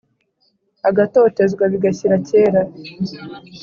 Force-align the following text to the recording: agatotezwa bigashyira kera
agatotezwa 0.89 1.63
bigashyira 1.71 2.15
kera 2.29 2.61